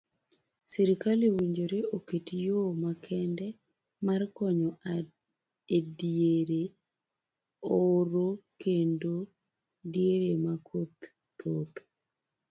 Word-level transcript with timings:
Sirikal 0.71 1.19
owinjore 1.31 1.79
oket 1.97 2.27
yoo 2.45 2.69
makende 2.83 3.47
mar 4.05 4.21
konyo 4.37 4.69
ediere 5.77 6.61
oro 7.79 8.27
kendo 8.61 9.13
diere 9.91 10.31
ma 10.43 10.53
koth 10.67 11.01
thoth. 11.39 11.77